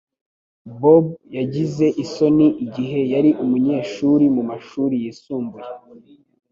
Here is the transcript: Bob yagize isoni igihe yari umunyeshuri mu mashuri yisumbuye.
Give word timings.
Bob 0.79 1.05
yagize 1.37 1.85
isoni 2.03 2.47
igihe 2.65 2.99
yari 3.13 3.29
umunyeshuri 3.43 4.25
mu 4.35 4.41
mashuri 4.49 4.95
yisumbuye. 5.03 5.67